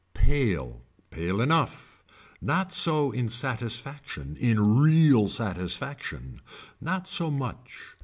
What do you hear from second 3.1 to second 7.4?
in satisfaction, in real satisfaction. Not so